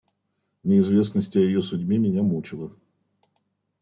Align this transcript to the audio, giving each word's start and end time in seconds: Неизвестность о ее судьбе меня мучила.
Неизвестность 0.63 1.35
о 1.35 1.39
ее 1.39 1.61
судьбе 1.61 1.99
меня 1.99 2.23
мучила. 2.23 2.75